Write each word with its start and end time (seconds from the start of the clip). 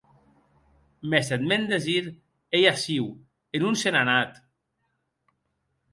Mès 1.09 1.27
eth 1.35 1.47
mèn 1.49 1.63
desir 1.71 2.05
ei 2.57 2.63
aciu 2.73 3.05
e 3.53 3.57
non 3.63 3.73
se 3.81 3.89
n’a 3.91 4.01
anat! 4.05 4.31